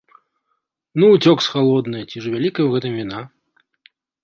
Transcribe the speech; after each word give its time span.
Ну 1.01 1.05
уцёк 1.17 1.37
з 1.49 1.53
халоднае, 1.57 2.03
ці 2.09 2.17
ж 2.25 2.33
вялікая 2.37 2.65
ў 2.67 2.71
гэтым 2.75 2.93
віна! 3.03 3.19